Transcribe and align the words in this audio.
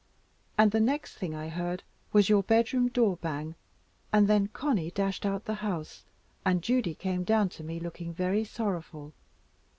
And 0.57 0.71
the 0.71 0.79
next 0.79 1.19
thing 1.19 1.35
I 1.35 1.47
heard 1.49 1.83
was 2.11 2.27
your 2.27 2.41
bedroom 2.41 2.87
door 2.87 3.17
bang 3.17 3.53
and 4.11 4.27
then 4.27 4.47
Conny 4.47 4.89
dashed 4.89 5.27
out 5.27 5.45
the 5.45 5.53
house, 5.61 6.05
and 6.43 6.63
Judy 6.63 6.95
came 6.95 7.23
down 7.23 7.49
to 7.49 7.63
me 7.63 7.79
looking 7.79 8.11
very 8.11 8.43
sorrowful. 8.43 9.13